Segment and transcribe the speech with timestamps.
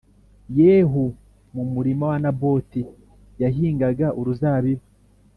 [0.57, 1.05] Yehu
[1.53, 2.81] mu murima wa Naboti
[3.41, 4.85] yahingaga uruzabibu